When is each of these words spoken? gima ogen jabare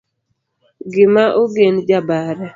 gima 0.91 1.25
ogen 1.41 1.75
jabare 1.89 2.45